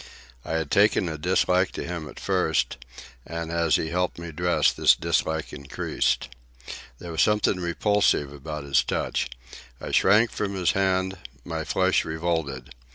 [0.43, 2.77] I had taken a dislike to him at first,
[3.23, 6.27] and as he helped to dress me this dislike increased.
[6.97, 9.29] There was something repulsive about his touch.
[9.79, 12.71] I shrank from his hand; my flesh revolted.